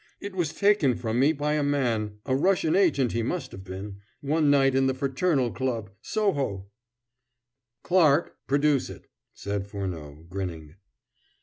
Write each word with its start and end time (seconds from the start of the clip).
It 0.19 0.33
was 0.33 0.51
taken 0.51 0.95
from 0.95 1.19
me 1.19 1.31
by 1.31 1.53
a 1.53 1.61
man 1.63 2.17
a 2.25 2.35
Russian 2.35 2.75
agent 2.75 3.11
he 3.11 3.21
must 3.21 3.51
have 3.51 3.63
been 3.63 4.01
one 4.19 4.49
night 4.49 4.73
in 4.73 4.87
the 4.87 4.95
Fraternal 4.95 5.51
Club, 5.51 5.91
Soho" 6.01 6.65
"Clarke, 7.83 8.35
produce 8.47 8.89
it," 8.89 9.05
said 9.35 9.67
Furneaux, 9.67 10.25
grinning. 10.27 10.73